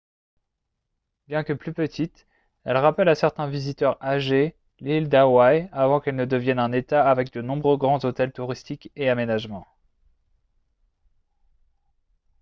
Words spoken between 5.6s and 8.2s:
avant qu'elle ne devienne un état avec de nombreux grands